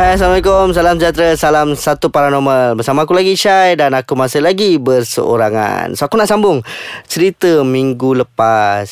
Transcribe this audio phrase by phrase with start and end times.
[0.00, 2.72] Hai, Assalamualaikum, salam sejahtera, salam satu paranormal.
[2.72, 5.92] Bersama aku lagi Syai dan aku masih lagi berseorangan.
[5.92, 6.64] So aku nak sambung
[7.04, 8.88] cerita minggu lepas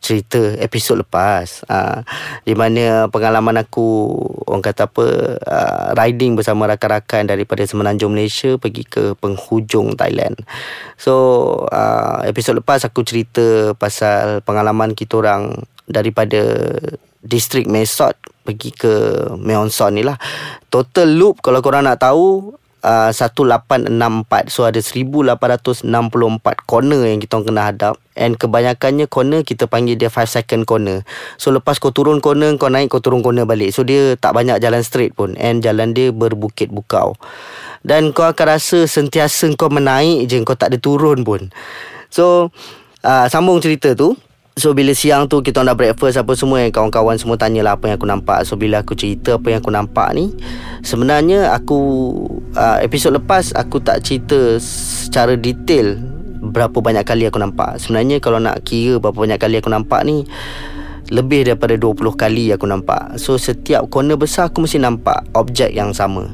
[0.00, 1.60] Cerita episod lepas.
[1.68, 2.00] Uh,
[2.48, 4.16] Di mana pengalaman aku,
[4.48, 5.06] orang kata apa
[5.44, 10.40] uh, Riding bersama rakan-rakan daripada Semenanjung Malaysia Pergi ke penghujung Thailand.
[10.96, 16.40] So uh, episod lepas aku cerita pasal pengalaman kita orang Daripada
[17.20, 18.92] distrik Mesot pergi ke
[19.36, 20.16] Meonson ni lah.
[20.72, 24.48] Total loop kalau korang nak tahu uh, 1864.
[24.48, 25.84] So ada 1864
[26.64, 28.00] corner yang kita kena hadap.
[28.16, 31.04] And kebanyakannya corner kita panggil dia 5 second corner.
[31.40, 33.72] So lepas kau turun corner, kau naik, kau turun corner balik.
[33.72, 35.36] So dia tak banyak jalan straight pun.
[35.40, 37.16] And jalan dia berbukit bukau.
[37.80, 41.48] Dan kau akan rasa sentiasa kau menaik je, kau tak ada turun pun.
[42.12, 42.50] So,
[43.06, 44.18] uh, sambung cerita tu.
[44.58, 47.96] So bila siang tu kita dah breakfast apa semua yang kawan-kawan semua tanyalah apa yang
[47.96, 48.42] aku nampak.
[48.42, 50.34] So bila aku cerita apa yang aku nampak ni,
[50.82, 51.78] sebenarnya aku
[52.58, 55.96] uh, episod lepas aku tak cerita secara detail
[56.40, 57.78] berapa banyak kali aku nampak.
[57.78, 60.26] Sebenarnya kalau nak kira berapa banyak kali aku nampak ni
[61.10, 63.18] lebih daripada 20 kali aku nampak.
[63.22, 66.26] So setiap corner besar aku mesti nampak objek yang sama.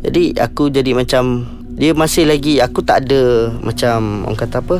[0.00, 4.78] Jadi aku jadi macam dia masih lagi aku tak ada macam orang kata apa?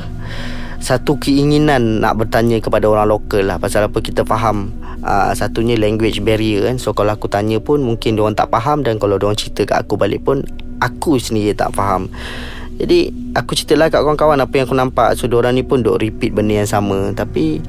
[0.82, 3.62] Satu keinginan nak bertanya kepada orang lokal lah.
[3.62, 4.74] Pasal apa kita faham
[5.06, 6.82] uh, satunya language barrier kan.
[6.82, 9.62] So kalau aku tanya pun mungkin dia orang tak faham dan kalau dia orang cerita
[9.62, 10.42] kat aku balik pun
[10.82, 12.10] aku sendiri tak faham.
[12.82, 15.14] Jadi aku ceritalah kat kawan-kawan apa yang aku nampak.
[15.14, 17.14] So orang ni pun duk repeat benda yang sama.
[17.14, 17.62] Tapi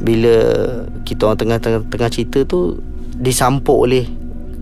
[0.00, 0.36] bila
[1.04, 2.80] kita orang tengah-tengah tengah cerita tu
[3.20, 4.08] disampuk oleh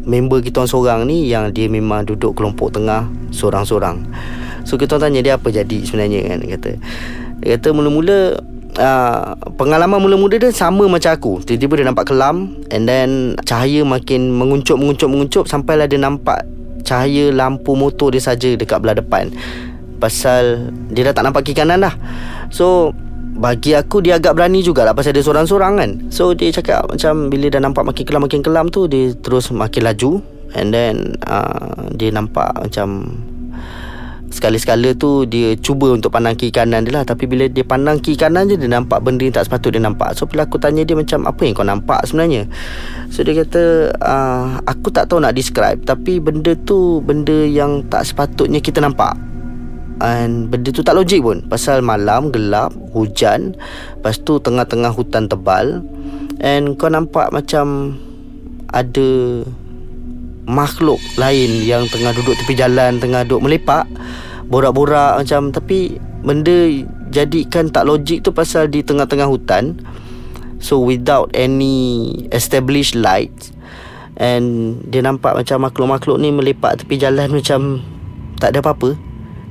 [0.03, 4.03] member kita orang seorang ni yang dia memang duduk kelompok tengah seorang-seorang.
[4.67, 6.73] So kita tanya dia apa jadi sebenarnya kan kata
[7.42, 8.38] dia kata mula-mula
[8.78, 11.32] uh, Pengalaman mula-mula dia sama macam aku.
[11.42, 16.46] Tiba-tiba dia nampak kelam And then Cahaya makin menguncup, menguncup, menguncup Sampailah dia nampak
[16.86, 19.34] Cahaya lampu motor dia saja Dekat belah depan.
[19.98, 21.94] Pasal Dia dah tak nampak kiri kanan dah.
[22.55, 22.94] So
[23.33, 25.90] bagi aku dia agak berani jugalah Pasal dia seorang-seorang kan.
[26.14, 29.83] So dia cakap macam Bila dah nampak makin kelam makin kelam tu Dia terus makin
[29.83, 30.22] laju.
[30.55, 33.18] And then uh, Dia nampak macam
[34.32, 37.04] Sekali-sekala tu dia cuba untuk pandang kiri kanan dia lah.
[37.04, 40.16] Tapi bila dia pandang kiri kanan je Dia nampak benda yang tak sepatut dia nampak.
[40.16, 42.48] So bila aku tanya dia macam Apa yang kau nampak sebenarnya?
[43.12, 45.84] So dia kata uh, Aku tak tahu nak describe.
[45.84, 49.12] Tapi benda tu Benda yang tak sepatutnya kita nampak.
[50.00, 51.44] And benda tu tak logik pun.
[51.46, 53.52] Pasal malam gelap Hujan.
[54.00, 55.84] Lepas tu tengah-tengah hutan tebal.
[56.40, 57.94] And kau nampak macam
[58.72, 59.44] Ada
[60.47, 63.86] makhluk lain yang tengah duduk tepi jalan tengah duduk melepak
[64.53, 65.48] borak-borak macam.
[65.48, 66.69] Tapi benda
[67.08, 69.80] jadikan tak logik tu pasal di tengah-tengah hutan.
[70.63, 73.35] So without any established light
[74.14, 77.83] and dia nampak macam makhluk-makhluk ni melepak tepi jalan macam
[78.39, 78.95] tak ada apa-apa.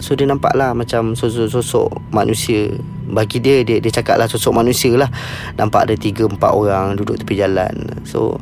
[0.01, 2.73] So dia nampak lah macam sosok-sosok manusia.
[3.11, 5.11] Bagi dia dia dia cakap lah sosok manusia lah.
[5.59, 8.01] Nampak ada 3 4 orang duduk tepi jalan.
[8.07, 8.41] So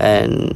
[0.00, 0.50] and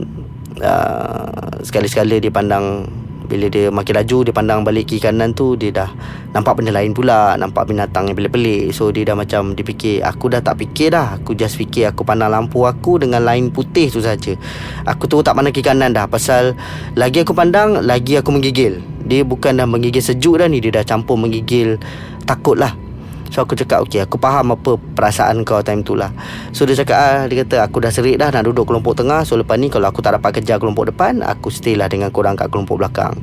[0.60, 2.86] uh, sekali-sekala dia pandang
[3.24, 5.88] bila dia makin laju dia pandang balik kiri kanan tu dia dah
[6.36, 8.70] nampak benda lain pula nampak binatang yang pelik-pelik.
[8.76, 11.16] So dia dah macam dia fikir aku dah tak fikir dah.
[11.16, 14.36] Aku just fikir aku pandang lampu aku dengan lain putih tu saja.
[14.84, 16.04] Aku tu tak pandang kiri kanan dah.
[16.04, 16.52] Pasal
[16.94, 18.84] lagi aku pandang lagi aku menggigil.
[19.08, 21.80] Dia bukan dah menggigil sejuk dah ni dia dah campur menggigil
[22.28, 22.83] takut lah
[23.32, 26.12] So aku cakap Okay aku faham apa Perasaan kau time tu lah.
[26.52, 29.22] So dia cakap ah, Dia kata aku dah serik dah Nak duduk kelompok tengah.
[29.26, 32.38] So lepas ni Kalau aku tak dapat kerja kelompok depan Aku stay lah dengan korang
[32.38, 33.14] Kat kelompok belakang.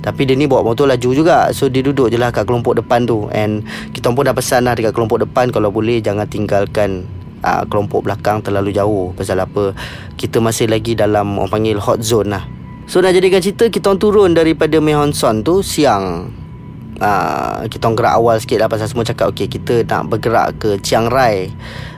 [0.00, 1.50] Tapi dia ni bawa motor laju juga.
[1.54, 3.30] So dia duduk je lah Kat kelompok depan tu.
[3.30, 3.62] And
[3.92, 7.06] Kita pun dah pesan lah Dekat kelompok depan Kalau boleh Jangan tinggalkan
[7.46, 9.14] uh, Kelompok belakang Terlalu jauh.
[9.14, 9.76] Pasal apa?
[10.18, 12.44] Kita masih lagi dalam Orang panggil hot zone lah.
[12.90, 16.40] So nak jadikan cerita Kita turun daripada Mehonson tu Siang
[17.00, 21.08] uh, kita gerak awal sikit lah pasal semua cakap okay kita nak bergerak ke Chiang
[21.08, 21.50] Rai.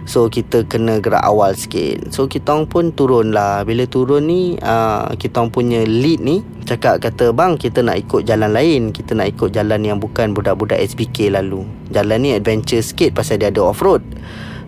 [0.03, 2.11] So kita kena gerak awal sikit.
[2.11, 3.63] So kita pun turun lah.
[3.63, 8.51] Bila turun ni uh, kita punya lead ni cakap kata bang kita nak ikut jalan
[8.51, 8.91] lain.
[8.91, 11.63] Kita nak ikut jalan yang bukan budak-budak SPK lalu.
[11.95, 14.03] Jalan ni adventure sikit pasal dia ada off-road.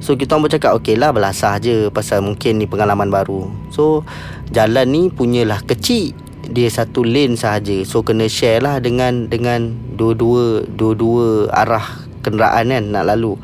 [0.02, 3.48] So kita orang bercakap okey lah belasah je Pasal mungkin ni pengalaman baru.
[3.72, 4.04] So
[4.52, 10.66] jalan ni punyalah kecil dia satu lane sahaja so kena share lah dengan dengan dua-dua
[10.66, 13.36] dua-dua arah kenderaan kan nak lalu.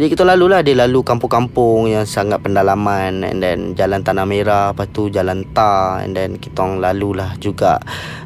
[0.00, 4.72] Jadi kita lalu lah dia lalu kampung-kampung yang sangat pendalaman and then jalan Tanah Merah,
[4.72, 7.76] lepas tu jalan Tar and then kita orang lalu lah juga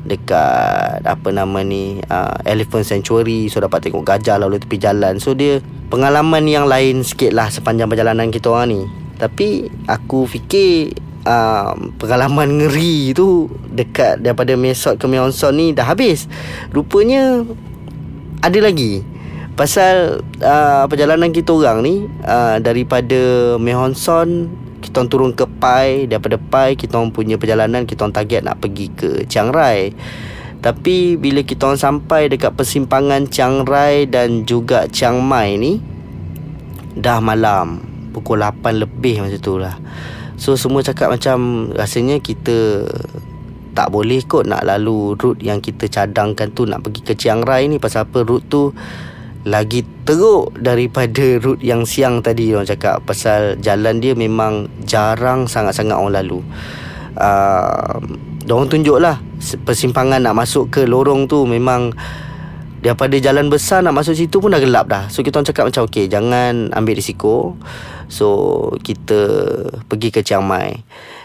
[0.06, 5.18] dekat apa nama ni uh, Elephant Sanctuary so dapat tengok gajah lalu tepi jalan.
[5.18, 5.58] So dia
[5.90, 8.82] pengalaman yang lain sikit lah sepanjang perjalanan kita orang ni.
[9.18, 10.92] Tapi aku fikir
[11.26, 16.30] uh, pengalaman ngeri tu dekat daripada Mesot ke Meonson ni dah habis.
[16.70, 17.42] Rupanya
[18.40, 19.02] ada lagi.
[19.56, 24.52] Pasal uh, perjalanan kita orang ni uh, daripada Mehonson
[24.84, 29.50] kita turun ke Pai daripada Pai kita punya perjalanan kita target nak pergi ke Chiang
[29.50, 29.90] Rai.
[30.60, 35.80] Tapi bila kita sampai dekat persimpangan Chiang Rai dan juga Chiang Mai ni
[36.96, 39.76] dah malam pukul 8 lebih masa tu lah.
[40.36, 42.84] So semua cakap macam rasanya kita
[43.76, 47.68] tak boleh kot nak lalu route yang kita cadangkan tu nak pergi ke Chiang Rai
[47.68, 48.72] ni pasal apa route tu
[49.44, 55.96] lagi teruk daripada route yang siang tadi orang cakap pasal jalan dia memang jarang sangat-sangat
[55.96, 56.40] orang lalu.
[57.16, 57.96] Uh,
[58.46, 59.18] Diorang tunjuk lah
[59.66, 61.90] Persimpangan nak masuk ke lorong tu Memang
[62.84, 65.82] Daripada jalan besar Nak masuk situ pun dah gelap dah So kita orang cakap macam
[65.88, 67.56] Okay jangan ambil risiko
[68.06, 68.28] So
[68.86, 69.18] kita
[69.90, 70.78] pergi ke Chiang Mai.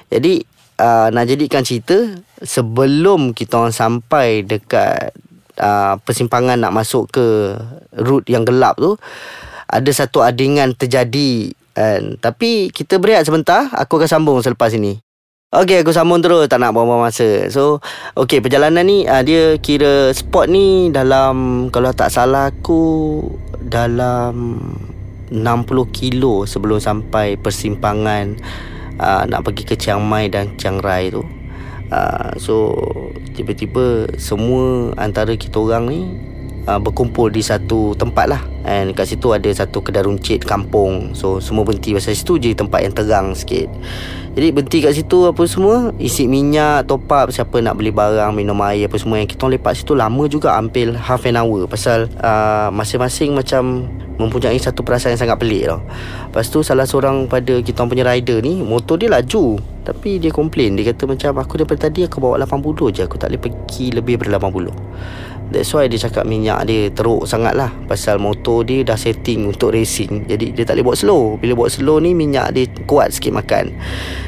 [0.09, 0.41] Jadi
[0.81, 5.13] uh, nak jadikan cerita sebelum kita orang sampai dekat
[5.61, 7.53] uh, persimpangan nak masuk ke
[7.95, 8.97] route yang gelap tu
[9.71, 12.19] ada satu adingan terjadi kan.
[12.19, 14.99] Tapi kita berehat sebentar, aku akan sambung selepas ini.
[15.51, 17.51] Okey, aku sambung terus tak nak buang-buang masa.
[17.51, 17.83] So,
[18.15, 23.19] okey perjalanan ni uh, dia kira spot ni dalam kalau tak salah aku
[23.59, 24.63] dalam
[25.27, 25.43] 60
[25.91, 28.39] kilo sebelum sampai persimpangan
[28.95, 31.19] uh, nak pergi ke Chiang Mai dan Chiang Rai tu.
[31.91, 32.71] Uh, so
[33.35, 36.01] tiba-tiba semua antara kita orang ni
[36.67, 38.41] uh, berkumpul di satu tempat lah.
[38.61, 41.17] And kat situ ada satu kedai runcit kampung.
[41.17, 43.69] So semua berhenti pasal situ je tempat yang terang sikit.
[44.31, 48.55] Jadi berhenti kat situ apa semua Isi minyak, top up Siapa nak beli barang, minum
[48.63, 51.67] air apa semua Yang kita lepak situ lama juga Hampir half an hour.
[51.67, 55.83] Pasal uh, masing-masing macam Mempunyai satu perasaan yang sangat pelik tau.
[56.31, 59.59] Lepas tu salah seorang pada kita punya rider ni Motor dia laju.
[59.83, 60.79] Tapi dia komplain.
[60.79, 64.15] Dia kata macam aku daripada tadi aku bawa 80 je Aku tak boleh pergi lebih
[64.15, 64.71] daripada 80
[65.51, 69.75] That's why dia cakap minyak dia teruk sangat lah Pasal motor dia dah setting untuk
[69.75, 70.23] racing.
[70.25, 71.23] Jadi dia tak boleh buat slow.
[71.35, 73.75] Bila buat slow ni minyak dia kuat sikit makan.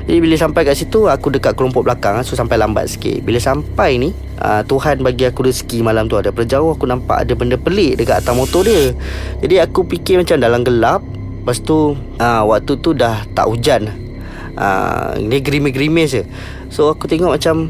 [0.03, 3.23] Jadi bila sampai kat situ Aku dekat kelompok belakang So sampai lambat sikit.
[3.23, 4.11] Bila sampai ni
[4.43, 6.19] uh, Tuhan bagi aku rezeki malam tu.
[6.19, 8.91] Ada Perjauh aku nampak ada benda pelik dekat atas motor dia.
[9.39, 11.01] Jadi aku fikir macam dalam gelap
[11.43, 11.91] Lepas tu
[12.23, 13.91] uh, waktu tu dah tak hujan.
[14.55, 16.23] Uh, Dia gerimis-gerimis je.
[16.71, 17.67] So aku tengok macam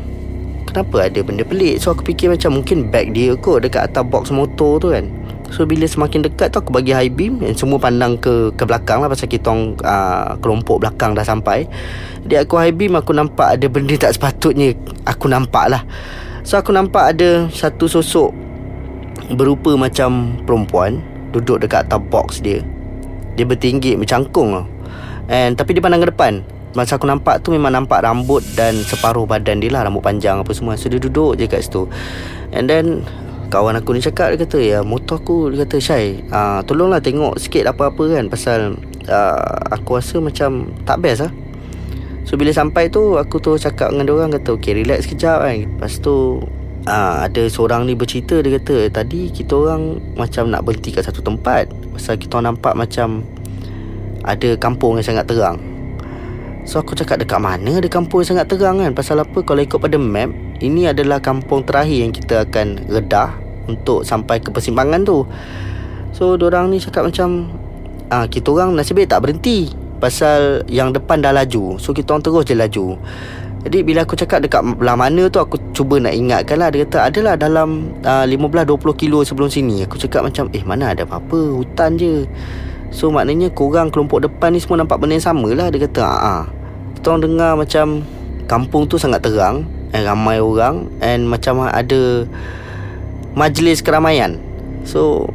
[0.74, 1.78] kenapa ada benda pelik?
[1.78, 5.06] So aku fikir macam mungkin bag dia kot Dekat atas box motor tu kan.
[5.54, 9.06] So bila semakin dekat tu aku bagi high beam Dan semua pandang ke ke belakang
[9.06, 11.70] lah Pasal kita orang uh, kelompok belakang dah sampai.
[12.25, 14.74] Jadi aku high beam aku nampak ada benda tak sepatutnya.
[15.06, 15.86] Aku nampak lah.
[16.42, 18.34] So aku nampak ada satu sosok
[19.38, 21.00] Berupa macam perempuan
[21.30, 22.66] Duduk dekat atas box dia.
[23.38, 24.66] Dia bertinggi mencangkung lah.
[25.31, 26.44] And, tapi dia pandang ke depan
[26.74, 30.50] Masa aku nampak tu memang nampak rambut dan separuh badan dia lah Rambut panjang apa
[30.58, 30.74] semua.
[30.74, 31.86] So dia duduk je kat situ.
[32.50, 33.06] And then
[33.54, 37.38] kawan aku ni cakap Dia kata ya motor aku Dia kata Syai uh, Tolonglah tengok
[37.38, 38.74] sikit apa-apa kan Pasal
[39.06, 41.31] uh, aku rasa macam tak best lah.
[42.25, 45.58] So bila sampai tu aku tu cakap dengan dia orang Kata okay relax sekejap kan.
[45.70, 46.42] Lepas tu
[46.90, 51.22] uh, ada seorang ni bercerita Dia kata tadi kita orang macam nak berhenti kat satu
[51.22, 53.22] tempat Pasal kita orang nampak macam
[54.24, 55.73] ada kampung yang sangat terang
[56.63, 58.96] So aku cakap dekat mana ada kampung sangat terang kan?
[58.96, 59.43] Pasal apa?
[59.43, 60.32] Kalau ikut pada map
[60.63, 63.36] Ini adalah kampung terakhir yang kita akan redah
[63.67, 65.27] Untuk sampai ke persimpangan tu.
[66.15, 67.51] So orang ni cakap macam
[68.08, 71.79] ah Kita orang nasib baik tak berhenti Pasal yang depan dah laju.
[71.79, 73.00] So kita orang terus je laju.
[73.63, 76.72] Jadi bila aku cakap dekat belah mana tu Aku cuba nak ingatkan lah.
[76.72, 79.88] Dia kata adalah dalam uh, 15-20 kilo sebelum sini.
[79.88, 81.55] Aku cakap macam Eh mana ada apa-apa?
[81.55, 82.27] Hutan je
[82.94, 86.22] So maknanya korang kelompok depan ni semua nampak benda yang sama lah Dia kata haa
[86.22, 86.44] ah.
[86.94, 88.06] Kita orang dengar macam
[88.46, 89.66] Kampung tu sangat terang
[89.98, 92.30] And ramai orang And macam ada
[93.34, 94.38] Majlis keramaian.
[94.86, 95.26] So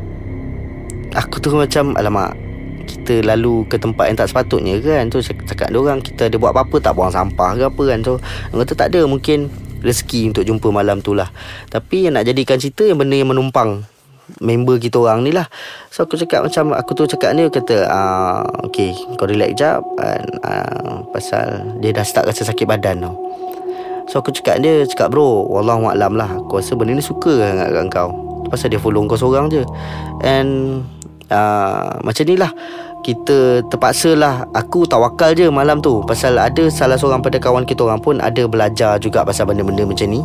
[1.18, 2.38] Aku tu macam Alamak
[2.86, 5.10] Kita lalu ke tempat yang tak sepatutnya kan?
[5.10, 7.98] So cakap dia orang Kita ada buat apa-apa Tak buang sampah ke apa kan?
[8.06, 8.22] So
[8.54, 11.30] Dia kata tak ada mungkin Rezeki untuk jumpa malam tu lah.
[11.70, 13.97] Tapi yang nak jadikan cerita Yang benda yang menumpang
[14.40, 15.48] member kita orang ni lah.
[15.88, 20.28] So aku cakap macam Aku tu cakap ni kata ah, Okay kau relax jap and,
[20.44, 23.14] uh, Pasal Dia dah start rasa sakit badan tau.
[24.06, 26.30] So aku cakap dia Cakap bro Wallahualam lah.
[26.44, 28.10] Aku rasa benda ni suka sangat kat kau.
[28.48, 29.64] Pasal dia follow kau seorang je.
[30.22, 30.84] And
[31.32, 32.52] uh, Macam ni lah
[33.02, 34.46] kita terpaksa lah.
[34.52, 36.02] Aku tawakal je malam tu.
[36.04, 40.08] Pasal ada salah seorang pada kawan kita orang pun Ada belajar juga pasal benda-benda macam
[40.10, 40.20] ni.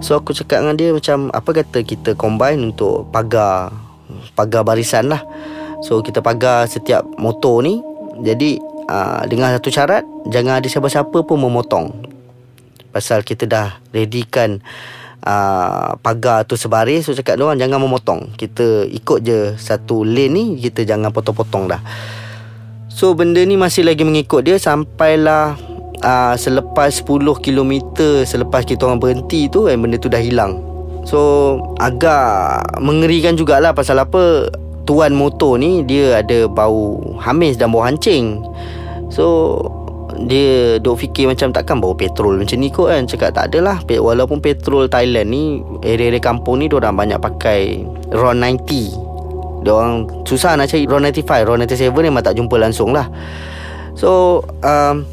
[0.00, 3.74] So aku cakap dengan dia macam Apa kata kita combine untuk pagar
[4.38, 5.22] Pagar barisan lah.
[5.84, 7.82] So kita pagar setiap motor ni.
[8.22, 11.92] Jadi uh, dengan satu syarat Jangan ada siapa-siapa pun memotong.
[12.94, 14.62] Pasal kita dah readykan
[15.24, 18.36] uh, pagar tu sebaris so cakap dia orang jangan memotong.
[18.36, 21.80] Kita ikut je satu lane ni kita jangan potong-potong dah.
[22.92, 25.58] So benda ni masih lagi mengikut dia sampailah
[26.04, 27.72] uh, selepas 10 km
[28.22, 30.62] selepas kita orang berhenti tu eh, benda tu dah hilang.
[31.04, 34.48] So agak mengerikan jugalah pasal apa
[34.84, 38.40] tuan motor ni dia ada bau hamis dan bau hancing.
[39.12, 39.56] So
[40.24, 43.04] dia duk fikir macam takkan bawa petrol macam ni kot kan.
[43.08, 47.82] Cakap tak adalah walaupun petrol Thailand ni area-area kampung ni orang banyak pakai
[48.12, 53.08] RON 90 orang susah nak cari RON 95 RON 97 memang tak jumpa langsung lah.
[53.96, 55.08] So um,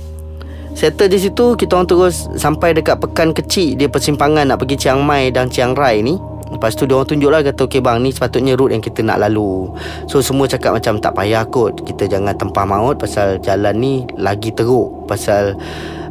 [0.75, 5.01] settle di situ kita orang terus sampai dekat pekan kecil dia persimpangan nak pergi Chiang
[5.03, 6.19] Mai dan Chiang Rai ni
[6.51, 9.23] Lepas tu dia orang tunjuk lah Kata okay bang Ni sepatutnya route yang kita nak
[9.23, 9.71] lalu.
[10.11, 14.51] So semua cakap macam Tak payah kot Kita jangan tempah maut Pasal jalan ni Lagi
[14.51, 15.07] teruk.
[15.07, 15.55] Pasal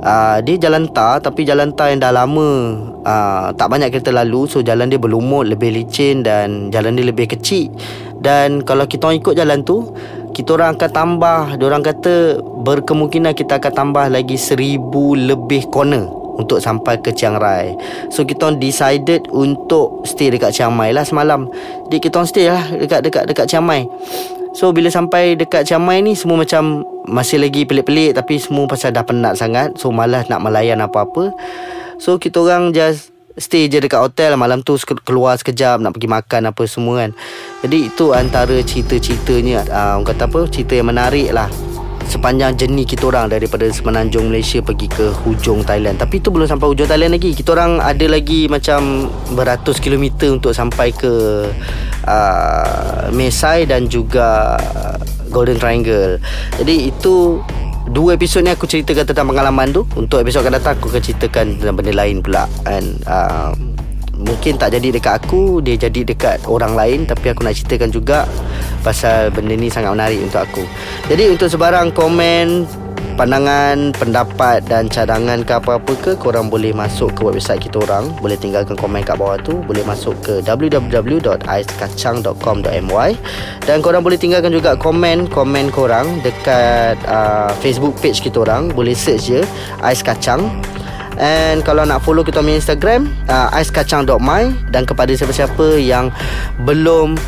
[0.00, 2.50] uh, Dia jalan tar Tapi jalan tar yang dah lama
[3.04, 7.28] uh, Tak banyak kereta lalu So jalan dia berlumut Lebih licin Dan jalan dia lebih
[7.28, 7.70] kecil.
[8.20, 9.92] Dan kalau kita orang ikut jalan tu
[10.30, 11.42] kita orang akan tambah.
[11.59, 17.76] Diorang kata Berkemungkinan kita akan tambah lagi Seribu lebih corner untuk sampai ke Chiang Rai.
[18.09, 21.47] So kita decided untuk stay dekat Chiang Mai lah semalam.
[21.88, 23.85] Jadi kita stay lah dekat dekat dekat Chiang Mai.
[24.56, 28.90] So bila sampai dekat Chiang Mai ni semua macam masih lagi pelik-pelik tapi semua pasal
[28.90, 29.76] dah penat sangat.
[29.76, 31.30] So malas nak melayan apa-apa.
[32.00, 34.75] So kita orang just stay je dekat hotel malam tu
[35.06, 37.11] keluar sekejap nak pergi makan apa semua kan.
[37.62, 41.69] Jadi itu antara cerita-ceritanya uh, kata apa cerita yang menarik lah
[42.10, 45.94] sepanjang jenis kita orang daripada semenanjung Malaysia pergi ke hujung Thailand.
[46.02, 47.30] Tapi tu belum sampai hujung Thailand lagi.
[47.30, 49.06] Kita orang ada lagi macam
[49.38, 51.12] beratus kilometer untuk sampai ke
[52.04, 54.58] uh, Mesai dan juga
[55.30, 56.18] Golden Triangle.
[56.58, 57.38] Jadi itu
[57.86, 59.86] dua episod ni aku ceritakan tentang pengalaman tu.
[59.94, 62.50] Untuk episod akan datang aku akan ceritakan tentang benda lain pula.
[62.66, 63.54] And uh,
[64.20, 68.28] mungkin tak jadi dekat aku dia jadi dekat orang lain tapi aku nak ceritakan juga
[68.80, 70.64] pasal benda ni sangat menarik untuk aku.
[71.08, 72.66] Jadi untuk sebarang komen
[73.20, 78.08] pandangan, pendapat dan cadangan ke apa-apa ke korang boleh masuk ke website kita orang.
[78.16, 79.60] Boleh tinggalkan komen kat bawah tu.
[79.68, 83.10] Boleh masuk ke www.aiskacang.com.my
[83.68, 88.72] dan korang boleh tinggalkan juga komen komen korang dekat uh, Facebook page kita orang.
[88.72, 89.44] Boleh search je
[89.84, 90.49] Ais Kacang.
[91.20, 96.08] And kalau nak follow kita punya Instagram uh, Aiskacang.my Dan kepada siapa-siapa yang
[96.64, 97.20] belum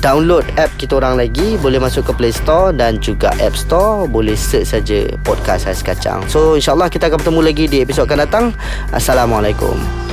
[0.00, 4.08] download app kita orang lagi Boleh masuk ke Play Store dan juga App Store.
[4.08, 6.24] Boleh search saja podcast Ais Kacang.
[6.30, 8.44] So insyaAllah kita akan bertemu lagi di episod akan datang.
[8.92, 10.07] Assalamualaikum